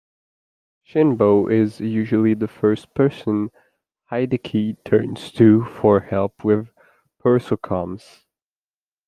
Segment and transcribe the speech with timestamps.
[0.83, 3.51] Shinbo is usually the first person
[4.11, 6.69] Hideki turns to for help with
[7.23, 8.25] persocoms.